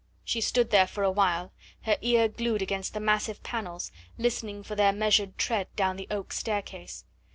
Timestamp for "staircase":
6.33-7.05